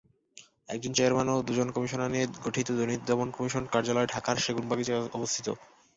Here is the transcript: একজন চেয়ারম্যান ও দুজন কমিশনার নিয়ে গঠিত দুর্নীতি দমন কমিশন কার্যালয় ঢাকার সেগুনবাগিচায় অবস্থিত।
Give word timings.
একজন 0.69 0.91
চেয়ারম্যান 0.93 1.27
ও 1.31 1.45
দুজন 1.47 1.67
কমিশনার 1.75 2.13
নিয়ে 2.13 2.25
গঠিত 2.45 2.67
দুর্নীতি 2.69 3.05
দমন 3.07 3.29
কমিশন 3.31 3.63
কার্যালয় 3.73 4.11
ঢাকার 4.13 4.37
সেগুনবাগিচায় 4.45 5.01
অবস্থিত। 5.17 5.47